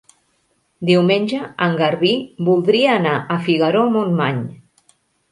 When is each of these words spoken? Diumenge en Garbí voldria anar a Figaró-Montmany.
Diumenge 0.89 1.41
en 1.65 1.75
Garbí 1.81 2.13
voldria 2.47 2.95
anar 3.01 3.11
a 3.35 3.37
Figaró-Montmany. 3.49 4.41